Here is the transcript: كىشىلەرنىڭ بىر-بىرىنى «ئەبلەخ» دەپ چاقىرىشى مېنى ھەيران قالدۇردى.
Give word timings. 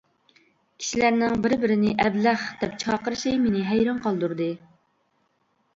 كىشىلەرنىڭ 0.83 1.35
بىر-بىرىنى 1.43 1.91
«ئەبلەخ» 2.05 2.47
دەپ 2.63 2.75
چاقىرىشى 2.85 3.35
مېنى 3.45 3.65
ھەيران 3.73 4.05
قالدۇردى. 4.09 4.51